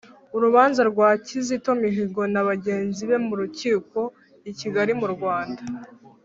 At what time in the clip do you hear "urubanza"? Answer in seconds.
0.35-0.81